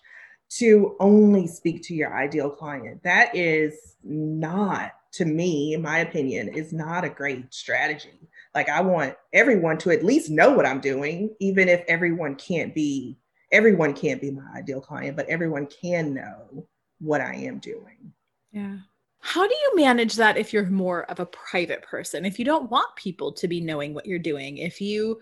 [0.51, 3.03] to only speak to your ideal client.
[3.03, 8.30] That is not, to me, in my opinion, is not a great strategy.
[8.55, 12.75] Like I want everyone to at least know what I'm doing, even if everyone can't
[12.75, 13.17] be
[13.53, 16.67] everyone can't be my ideal client, but everyone can know
[17.01, 18.13] what I am doing.
[18.53, 18.79] Yeah.
[19.19, 22.25] How do you manage that if you're more of a private person?
[22.25, 25.21] If you don't want people to be knowing what you're doing, if you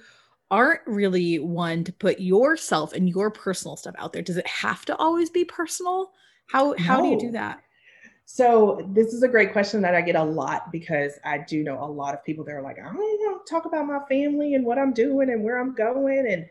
[0.50, 4.84] aren't really one to put yourself and your personal stuff out there does it have
[4.84, 6.10] to always be personal
[6.48, 7.02] how how no.
[7.02, 7.62] do you do that
[8.30, 11.82] so this is a great question that i get a lot because i do know
[11.82, 14.54] a lot of people that are like i don't want to talk about my family
[14.54, 16.46] and what i'm doing and where i'm going and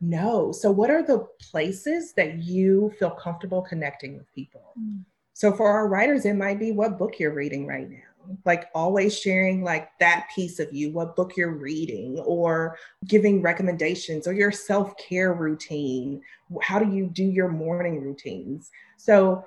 [0.00, 0.52] no.
[0.52, 4.74] So what are the places that you feel comfortable connecting with people?
[4.78, 5.04] Mm.
[5.34, 8.36] so for our writers it might be what book you're reading right now.
[8.44, 14.28] Like always sharing like that piece of you what book you're reading or giving recommendations
[14.28, 16.22] or your self-care routine.
[16.62, 18.70] How do you do your morning routines?
[18.98, 19.44] So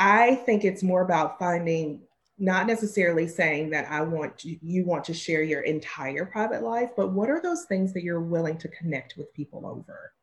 [0.00, 2.00] I think it's more about finding
[2.38, 6.88] not necessarily saying that I want you, you want to share your entire private life,
[6.96, 10.14] but what are those things that you're willing to connect with people over?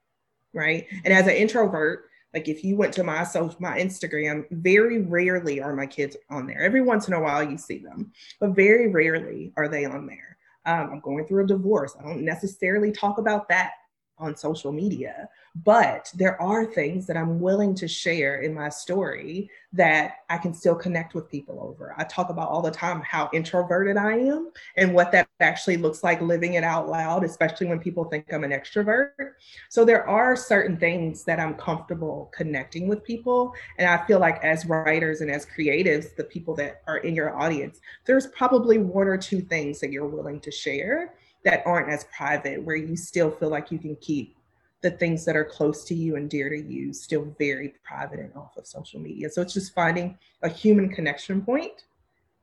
[0.52, 0.88] Right.
[1.06, 5.62] And as an introvert, like if you went to my social my Instagram, very rarely
[5.62, 6.60] are my kids on there.
[6.60, 10.38] Every once in a while you see them, but very rarely are they on there.
[10.66, 11.96] Um, I'm going through a divorce.
[12.00, 13.74] I don't necessarily talk about that
[14.20, 15.30] on social media,
[15.64, 20.54] but there are things that I'm willing to share in my story that I can
[20.54, 21.94] still connect with people over.
[21.98, 26.04] I talk about all the time how introverted I am and what that actually looks
[26.04, 29.34] like living it out loud, especially when people think I'm an extrovert.
[29.70, 33.54] So there are certain things that I'm comfortable connecting with people.
[33.78, 37.38] And I feel like as writers and as creatives, the people that are in your
[37.38, 41.14] audience, there's probably one or two things that you're willing to share
[41.48, 44.36] that aren't as private, where you still feel like you can keep
[44.82, 48.36] the things that are close to you and dear to you still very private and
[48.36, 49.30] off of social media.
[49.30, 51.86] So it's just finding a human connection point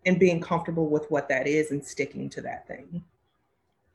[0.07, 3.05] and being comfortable with what that is and sticking to that thing.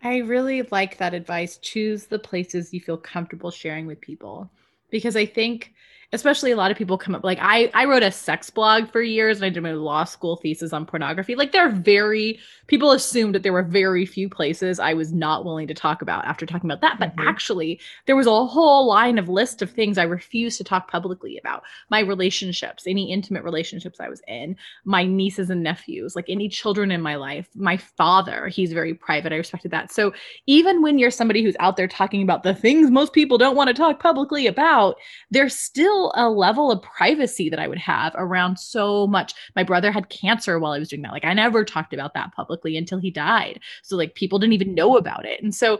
[0.04, 1.58] I really like that advice.
[1.58, 4.48] Choose the places you feel comfortable sharing with people
[4.92, 5.74] because I think
[6.12, 9.02] especially a lot of people come up like I I wrote a sex blog for
[9.02, 11.36] years and I did my law school thesis on pornography.
[11.36, 15.46] Like there are very people assumed that there were very few places I was not
[15.46, 17.00] willing to talk about after talking about that.
[17.00, 17.28] But mm-hmm.
[17.28, 21.38] actually there was a whole line of list of things I refused to talk publicly
[21.38, 21.64] about.
[21.90, 26.90] My relationships, any intimate relationships I was in, my nieces and nephews, like any children
[26.92, 29.32] in my life, my father, he's very private.
[29.32, 29.92] I respected that.
[29.92, 30.14] So
[30.48, 33.68] even when you're somebody who's out there talking about the things most people don't want
[33.68, 34.96] to talk publicly about,
[35.30, 39.34] there's still a level of privacy that I would have around so much.
[39.56, 41.12] My brother had cancer while I was doing that.
[41.12, 43.60] Like I never talked about that publicly until he died.
[43.84, 45.42] So like people didn't even know about it.
[45.42, 45.80] And so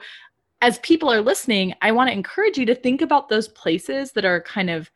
[0.62, 4.26] as people are listening, I want to encourage you to think about those places that
[4.26, 4.92] are kind of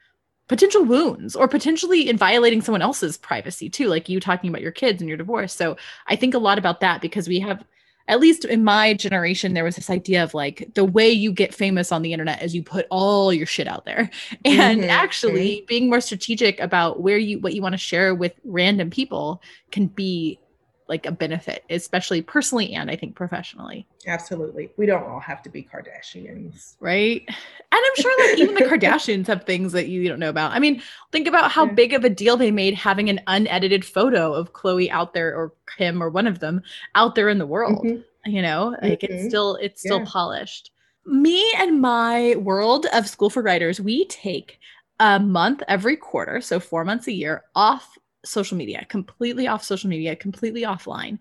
[0.48, 4.74] potential wounds or potentially in violating someone else's privacy too like you talking about your
[4.74, 7.64] kids and your divorce so i think a lot about that because we have
[8.08, 11.54] at least in my generation, there was this idea of like the way you get
[11.54, 14.10] famous on the internet is you put all your shit out there.
[14.46, 14.90] And mm-hmm.
[14.90, 19.42] actually being more strategic about where you what you want to share with random people
[19.72, 20.40] can be
[20.88, 23.88] like a benefit, especially personally and I think professionally.
[24.06, 24.70] Absolutely.
[24.78, 26.76] We don't all have to be Kardashians.
[26.80, 27.24] Right.
[27.28, 27.36] And
[27.72, 30.52] I'm sure like even the Kardashians have things that you don't know about.
[30.52, 31.74] I mean, think about how yeah.
[31.74, 35.54] big of a deal they made having an unedited photo of Khloe out there or
[35.78, 36.62] him or one of them
[36.96, 37.86] out there in the world.
[37.86, 38.30] Mm-hmm.
[38.30, 39.14] You know, like mm-hmm.
[39.14, 40.06] it's still it's still yeah.
[40.08, 40.72] polished.
[41.06, 44.60] Me and my world of School for Writers, we take
[45.00, 49.90] a month every quarter, so 4 months a year off social media, completely off social
[49.90, 51.20] media, completely offline.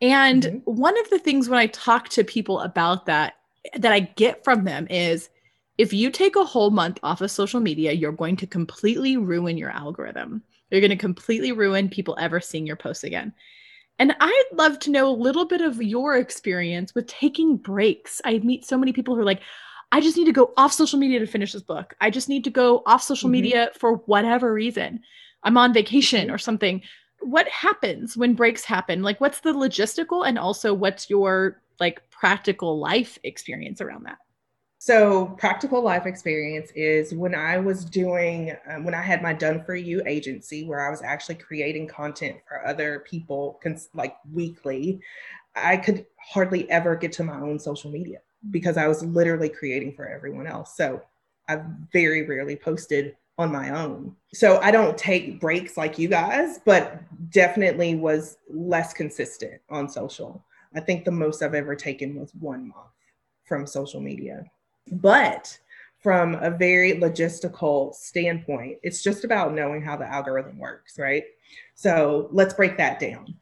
[0.00, 0.58] And mm-hmm.
[0.70, 3.34] one of the things when I talk to people about that,
[3.76, 5.28] that I get from them is
[5.76, 9.56] if you take a whole month off of social media, you're going to completely ruin
[9.56, 10.42] your algorithm.
[10.70, 13.32] You're going to completely ruin people ever seeing your posts again.
[13.98, 18.20] And I'd love to know a little bit of your experience with taking breaks.
[18.24, 19.42] I meet so many people who are like,
[19.90, 21.94] I just need to go off social media to finish this book.
[22.00, 23.32] I just need to go off social mm-hmm.
[23.32, 25.00] media for whatever reason.
[25.48, 26.82] I'm on vacation or something.
[27.20, 29.02] What happens when breaks happen?
[29.02, 34.18] Like, what's the logistical and also what's your like practical life experience around that?
[34.78, 39.64] So, practical life experience is when I was doing, um, when I had my Done
[39.64, 45.00] For You agency, where I was actually creating content for other people, cons- like weekly,
[45.56, 48.18] I could hardly ever get to my own social media
[48.50, 50.76] because I was literally creating for everyone else.
[50.76, 51.00] So,
[51.48, 54.14] I very rarely posted on my own.
[54.34, 60.44] So I don't take breaks like you guys, but definitely was less consistent on social.
[60.74, 62.90] I think the most I've ever taken was one month
[63.44, 64.44] from social media.
[64.92, 65.56] But
[66.00, 71.24] from a very logistical standpoint, it's just about knowing how the algorithm works, right?
[71.74, 73.34] So let's break that down.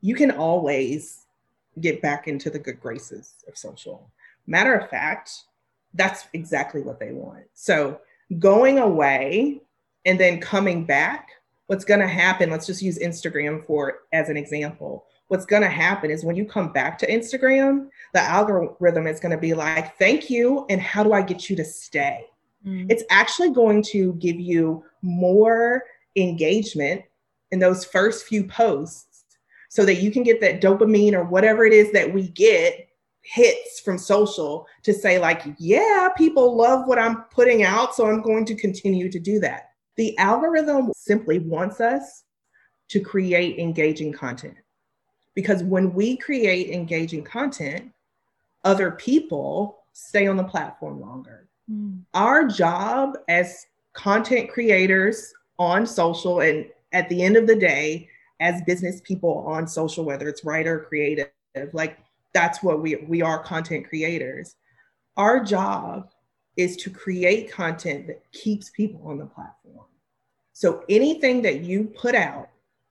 [0.00, 1.26] You can always
[1.80, 4.10] get back into the good graces of social.
[4.46, 5.30] Matter of fact,
[5.94, 7.44] that's exactly what they want.
[7.54, 8.00] So
[8.38, 9.60] going away
[10.04, 11.30] and then coming back,
[11.66, 15.06] what's going to happen, let's just use Instagram for as an example.
[15.28, 19.32] What's going to happen is when you come back to Instagram, the algorithm is going
[19.32, 22.26] to be like, "Thank you and how do I get you to stay?"
[22.66, 22.90] Mm-hmm.
[22.90, 25.84] It's actually going to give you more
[26.16, 27.02] engagement
[27.50, 29.24] in those first few posts
[29.70, 32.88] so that you can get that dopamine or whatever it is that we get
[33.24, 38.20] hits from social to say like yeah people love what i'm putting out so i'm
[38.20, 39.70] going to continue to do that.
[39.96, 42.24] The algorithm simply wants us
[42.88, 44.56] to create engaging content.
[45.34, 47.90] Because when we create engaging content
[48.62, 51.48] other people stay on the platform longer.
[51.70, 52.00] Mm.
[52.12, 58.06] our job as content creators on social and at the end of the day
[58.40, 61.30] as business people on social whether it's writer creative
[61.72, 62.03] like
[62.34, 64.56] that's what we we are content creators.
[65.16, 66.10] Our job
[66.56, 69.86] is to create content that keeps people on the platform.
[70.52, 72.48] So anything that you put out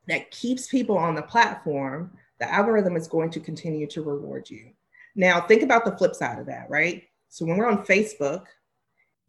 [0.08, 4.72] that keeps people on the platform the algorithm is going to continue to reward you.
[5.16, 7.04] Now think about the flip side of that right?
[7.30, 8.46] So when we're on facebook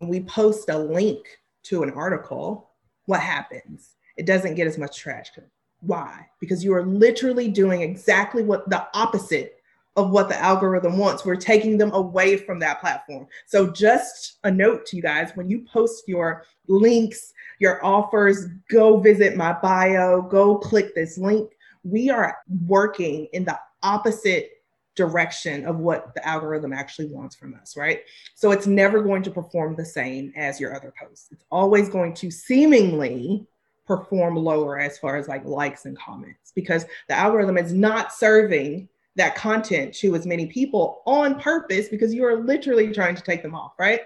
[0.01, 1.27] and we post a link
[1.65, 2.71] to an article
[3.07, 3.97] what happens?
[4.17, 5.45] It doesn't get as much traction.
[5.81, 6.27] Why?
[6.41, 9.61] Because you are literally doing exactly what the opposite
[9.97, 11.25] of what the algorithm wants.
[11.25, 13.27] We're taking them away from that platform.
[13.47, 18.99] So, just a note to you guys when you post your links, your offers, go
[18.99, 21.51] visit my bio, go click this link.
[21.85, 24.51] We are working in the opposite
[24.97, 28.03] direction of what the algorithm actually wants from us, right?
[28.35, 31.29] So, it's never going to perform the same as your other posts.
[31.31, 33.47] It's always going to seemingly
[33.87, 38.89] perform lower as far as like likes and comments because the algorithm is not serving
[39.17, 43.43] that content to as many people on purpose because you are literally trying to take
[43.43, 44.01] them off, right?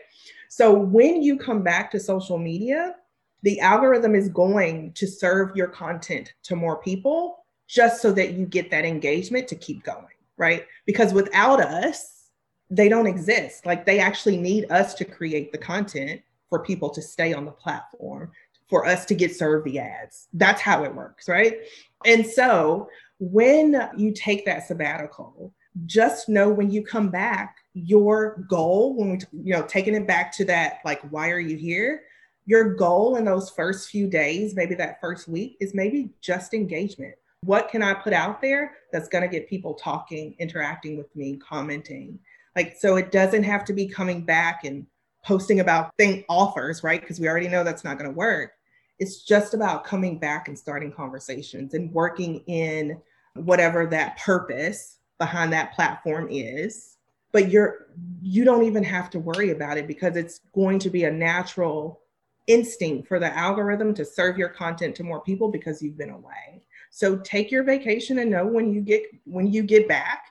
[0.48, 2.96] So when you come back to social media,
[3.42, 8.46] the algorithm is going to serve your content to more people just so that you
[8.46, 10.06] get that engagement to keep going,
[10.36, 10.66] right?
[10.86, 12.30] Because without us,
[12.70, 13.64] they don't exist.
[13.64, 17.50] Like they actually need us to create the content for people to stay on the
[17.50, 18.30] platform
[18.68, 20.28] for us to get served the ads.
[20.34, 21.58] That's how it works, right?
[22.04, 22.88] And so
[23.18, 25.54] when you take that sabbatical,
[25.86, 30.32] just know when you come back, your goal, when we, you know, taking it back
[30.32, 32.02] to that, like, why are you here?
[32.46, 37.14] Your goal in those first few days, maybe that first week, is maybe just engagement.
[37.42, 41.36] What can I put out there that's going to get people talking, interacting with me,
[41.36, 42.18] commenting?
[42.56, 44.86] Like, so it doesn't have to be coming back and
[45.24, 47.00] posting about thing offers, right?
[47.00, 48.52] Because we already know that's not going to work.
[48.98, 53.00] It's just about coming back and starting conversations and working in
[53.34, 56.96] whatever that purpose behind that platform is.
[57.32, 57.88] But you're
[58.22, 62.00] you don't even have to worry about it because it's going to be a natural
[62.46, 66.62] instinct for the algorithm to serve your content to more people because you've been away.
[66.90, 70.24] So take your vacation and know when you get when you get back,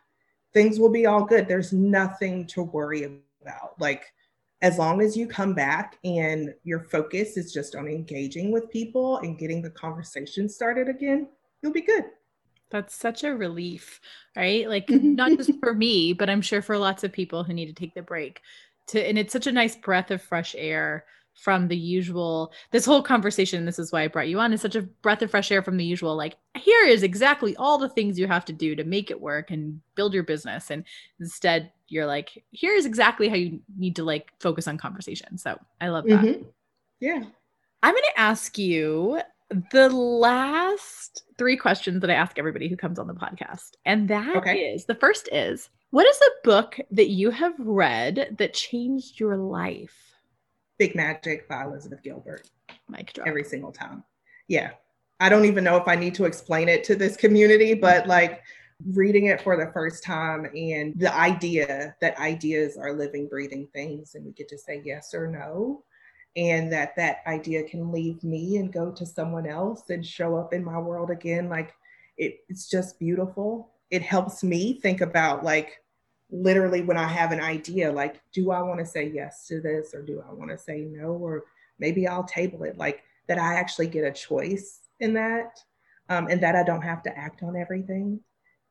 [0.54, 1.48] things will be all good.
[1.48, 3.80] There's nothing to worry about.
[3.80, 4.06] Like
[4.62, 9.18] as long as you come back and your focus is just on engaging with people
[9.18, 11.28] and getting the conversation started again,
[11.62, 12.06] you'll be good.
[12.70, 14.02] That's such a relief,
[14.36, 14.68] right?
[14.68, 17.74] Like not just for me, but I'm sure for lots of people who need to
[17.74, 18.42] take the break.
[18.88, 21.06] To and it's such a nice breath of fresh air
[21.38, 24.76] from the usual this whole conversation this is why i brought you on is such
[24.76, 28.18] a breath of fresh air from the usual like here is exactly all the things
[28.18, 30.84] you have to do to make it work and build your business and
[31.20, 35.88] instead you're like here's exactly how you need to like focus on conversation so i
[35.88, 36.44] love that mm-hmm.
[37.00, 37.24] yeah
[37.84, 39.20] i'm going to ask you
[39.72, 44.36] the last three questions that i ask everybody who comes on the podcast and that
[44.36, 44.60] okay.
[44.60, 49.38] is the first is what is a book that you have read that changed your
[49.38, 50.08] life
[50.78, 52.50] Big Magic by Elizabeth Gilbert.
[52.90, 53.28] Mic drop.
[53.28, 54.04] Every single time.
[54.48, 54.72] Yeah.
[55.20, 58.44] I don't even know if I need to explain it to this community, but like
[58.86, 64.16] reading it for the first time and the idea that ideas are living, breathing things
[64.16, 65.84] and we get to say yes or no.
[66.36, 70.54] And that that idea can leave me and go to someone else and show up
[70.54, 71.50] in my world again.
[71.50, 71.74] Like
[72.18, 73.72] it, it's just beautiful.
[73.90, 75.82] It helps me think about like
[76.30, 79.94] literally when I have an idea, like, do I want to say yes to this
[79.94, 81.14] or do I want to say no?
[81.14, 81.46] Or
[81.80, 85.60] maybe I'll table it, like that I actually get a choice in that
[86.10, 88.20] um, and that I don't have to act on everything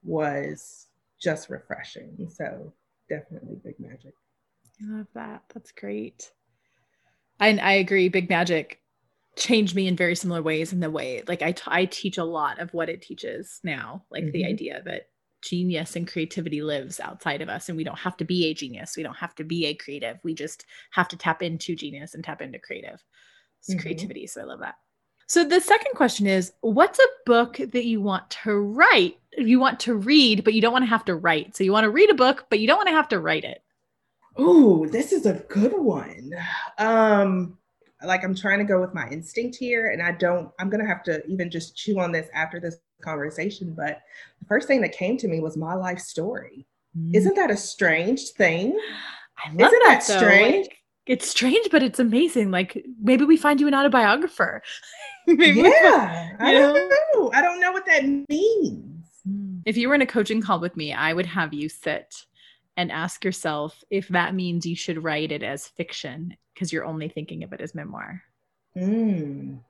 [0.03, 0.87] was
[1.21, 2.29] just refreshing.
[2.33, 2.73] So
[3.09, 4.15] definitely big magic.
[4.83, 5.43] I love that.
[5.55, 6.31] That's great.
[7.41, 8.09] And I agree.
[8.09, 8.81] Big magic
[9.37, 12.25] changed me in very similar ways in the way like I, t- I teach a
[12.25, 14.33] lot of what it teaches now like mm-hmm.
[14.33, 15.09] the idea that
[15.43, 18.97] genius and creativity lives outside of us and we don't have to be a genius
[18.97, 22.25] we don't have to be a creative we just have to tap into genius and
[22.25, 23.05] tap into creative
[23.69, 23.79] mm-hmm.
[23.79, 24.77] creativity so i love that
[25.27, 29.79] so the second question is what's a book that you want to write you want
[29.81, 32.11] to read but you don't want to have to write so you want to read
[32.11, 33.63] a book but you don't want to have to write it
[34.37, 36.33] oh this is a good one
[36.79, 37.57] um
[38.05, 41.03] like i'm trying to go with my instinct here and i don't i'm gonna have
[41.03, 44.03] to even just chew on this after this conversation, but
[44.41, 46.67] the first thing that came to me was my life story.
[46.99, 47.15] Mm.
[47.15, 48.79] Isn't that a strange thing?
[49.39, 50.67] I love Isn't that, that strange?
[50.67, 52.51] Like, it's strange, but it's amazing.
[52.51, 54.63] Like maybe we find you an autobiographer.
[55.27, 57.31] maybe yeah, find, I don't know.
[57.33, 59.07] I don't know what that means.
[59.29, 59.63] Mm.
[59.65, 62.27] If you were in a coaching call with me, I would have you sit
[62.77, 67.09] and ask yourself if that means you should write it as fiction because you're only
[67.09, 68.23] thinking of it as memoir.
[68.77, 69.61] Mm.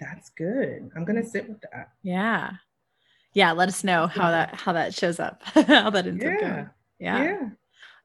[0.00, 0.90] that's good.
[0.96, 1.90] I'm gonna sit with that.
[2.02, 2.52] Yeah.
[3.34, 3.52] Yeah.
[3.52, 5.42] Let us know how that how that shows up.
[5.44, 6.30] how that ends yeah.
[6.30, 6.70] up going.
[6.98, 7.22] Yeah.
[7.22, 7.48] Yeah.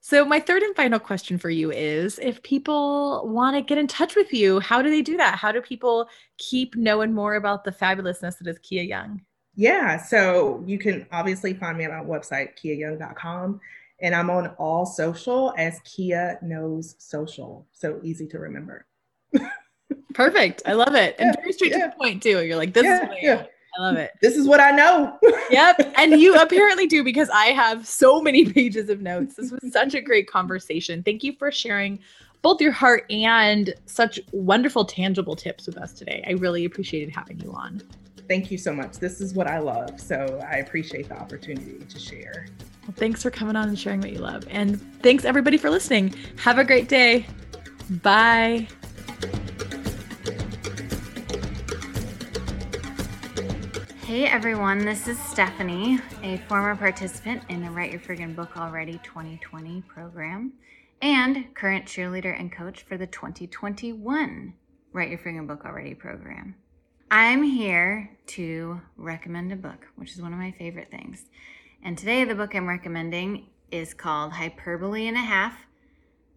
[0.06, 3.88] So my third and final question for you is if people want to get in
[3.88, 5.38] touch with you, how do they do that?
[5.40, 9.22] How do people keep knowing more about the fabulousness that is Kia Young?
[9.56, 13.62] Yeah, so you can obviously find me on my website, kiayoung.com.
[14.02, 17.66] And I'm on all social as Kia Knows Social.
[17.72, 18.86] So easy to remember.
[20.14, 20.64] Perfect.
[20.66, 21.16] I love it.
[21.18, 21.86] And Yeah, very straight yeah.
[21.86, 22.44] to the point, too.
[22.44, 23.46] You're like, this is Yeah, what I, yeah.
[23.78, 24.12] I love it.
[24.22, 25.18] This is what I know.
[25.50, 25.94] Yep.
[25.98, 29.36] And you apparently do because I have so many pages of notes.
[29.36, 31.04] This was such a great conversation.
[31.04, 32.00] Thank you for sharing
[32.42, 36.24] both your heart and such wonderful, tangible tips with us today.
[36.28, 37.84] I really appreciated having you on.
[38.28, 38.94] Thank you so much.
[38.94, 40.00] This is what I love.
[40.00, 42.48] So I appreciate the opportunity to share.
[42.84, 44.46] Well, thanks for coming on and sharing what you love.
[44.50, 46.16] And thanks everybody for listening.
[46.38, 47.26] Have a great day.
[48.02, 48.68] Bye.
[54.14, 59.00] Hey everyone, this is Stephanie, a former participant in the Write Your Friggin' Book Already
[59.04, 60.54] 2020 program
[61.02, 64.54] and current cheerleader and coach for the 2021
[64.92, 66.54] Write Your Friggin' Book Already program.
[67.10, 71.26] I'm here to recommend a book, which is one of my favorite things.
[71.82, 75.58] And today, the book I'm recommending is called Hyperbole and a Half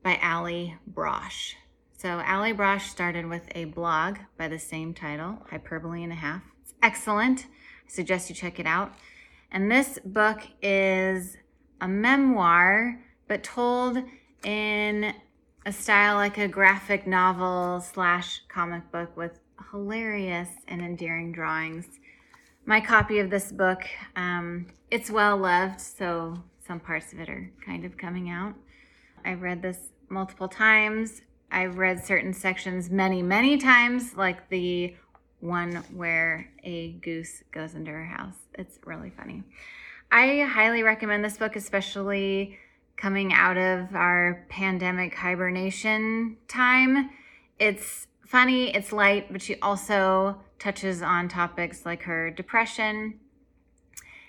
[0.02, 1.52] by Allie Brosh.
[1.98, 6.40] So, Allie Brosh started with a blog by the same title, Hyperbole and a Half.
[6.62, 7.44] It's excellent.
[7.86, 8.92] I suggest you check it out.
[9.50, 11.36] And this book is
[11.80, 13.98] a memoir, but told
[14.44, 15.14] in
[15.64, 19.38] a style like a graphic novel slash comic book with
[19.70, 21.86] hilarious and endearing drawings.
[22.64, 23.82] My copy of this book,
[24.16, 28.54] um, it's well loved, so some parts of it are kind of coming out.
[29.24, 29.78] I've read this
[30.08, 31.22] multiple times.
[31.50, 34.94] I've read certain sections many, many times, like the
[35.40, 38.36] one where a goose goes into her house.
[38.54, 39.42] It's really funny.
[40.10, 42.58] I highly recommend this book, especially
[42.96, 47.10] coming out of our pandemic hibernation time.
[47.58, 53.20] It's funny, it's light, but she also touches on topics like her depression.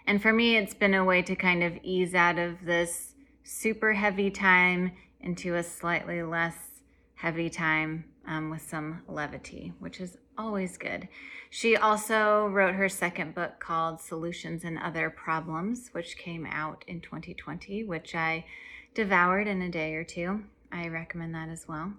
[0.06, 3.94] And for me, it's been a way to kind of ease out of this super
[3.94, 4.92] heavy time
[5.22, 6.82] into a slightly less
[7.16, 11.08] heavy time um, with some levity, which is always good.
[11.50, 17.02] She also wrote her second book called Solutions and Other Problems, which came out in
[17.02, 18.46] 2020, which I
[18.94, 20.44] devoured in a day or two.
[20.72, 21.94] I recommend that as well.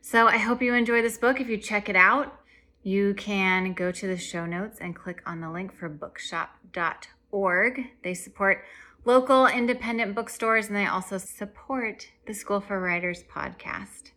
[0.00, 1.40] So I hope you enjoy this book.
[1.40, 2.40] If you check it out,
[2.82, 7.80] you can go to the show notes and click on the link for bookshop.org.
[8.02, 8.64] They support
[9.04, 14.12] local independent bookstores and they also support the School for Writers podcast.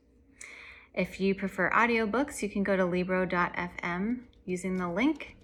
[0.93, 5.35] If you prefer audiobooks, you can go to libro.fm using the link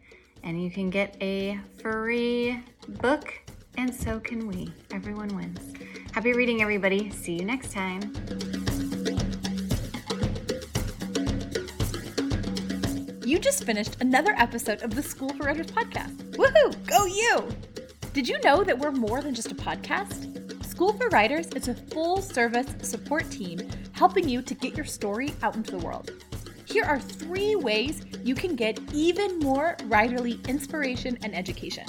[0.44, 3.34] and you can get a free book,
[3.78, 4.72] and so can we.
[4.92, 5.74] Everyone wins.
[6.12, 7.10] Happy reading, everybody.
[7.10, 8.14] See you next time.
[13.24, 16.16] You just finished another episode of the School for Writers podcast.
[16.34, 16.88] Woohoo!
[16.88, 17.48] Go you!
[18.14, 20.35] Did you know that we're more than just a podcast?
[20.76, 23.62] School for Writers is a full service support team
[23.94, 26.12] helping you to get your story out into the world.
[26.66, 31.86] Here are three ways you can get even more writerly inspiration and education.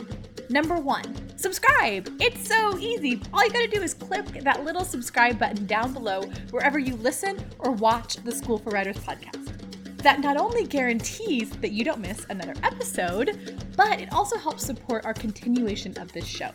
[0.51, 2.09] Number one, subscribe.
[2.21, 3.21] It's so easy.
[3.33, 6.23] All you gotta do is click that little subscribe button down below
[6.53, 9.97] wherever you listen or watch the School for Writers podcast.
[9.97, 15.05] That not only guarantees that you don't miss another episode, but it also helps support
[15.05, 16.53] our continuation of this show.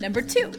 [0.00, 0.52] Number two,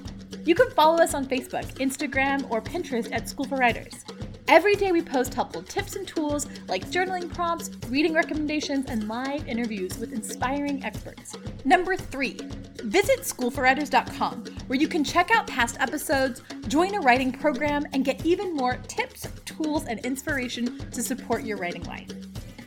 [0.48, 4.06] you can follow us on Facebook, Instagram, or Pinterest at School for Writers.
[4.48, 9.46] Every day we post helpful tips and tools like journaling prompts, reading recommendations, and live
[9.46, 11.36] interviews with inspiring experts.
[11.66, 12.40] Number three,
[12.82, 18.26] visit schoolforwriters.com where you can check out past episodes, join a writing program, and get
[18.26, 22.10] even more tips, tools, and inspiration to support your writing life.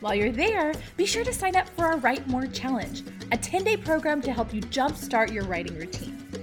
[0.01, 3.01] While you're there, be sure to sign up for our Write More Challenge,
[3.31, 6.40] a 10 day program to help you jumpstart your writing routine.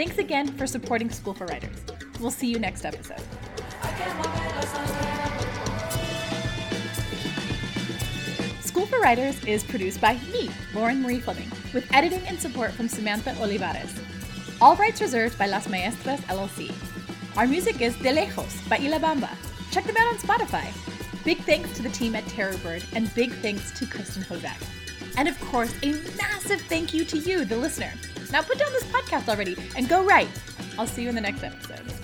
[0.00, 1.76] Thanks again for supporting School for Writers.
[2.20, 3.20] We'll see you next episode.
[8.62, 12.88] School for Writers is produced by me, Lauren Marie Fleming, with editing and support from
[12.88, 13.92] Samantha Olivares.
[14.62, 16.72] All rights reserved by Las Maestras LLC.
[17.36, 19.28] Our music is De Lejos by Ilabamba.
[19.70, 20.64] Check them out on Spotify.
[21.26, 24.79] Big thanks to the team at Terrorbird, and big thanks to Kristen Hozak.
[25.16, 27.92] And of course, a massive thank you to you, the listener.
[28.32, 30.30] Now put down this podcast already and go write.
[30.78, 31.99] I'll see you in the next episode.